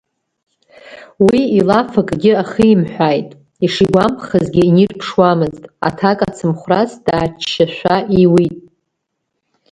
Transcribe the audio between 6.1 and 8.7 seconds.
ацымхәрас дааччашәа иуит.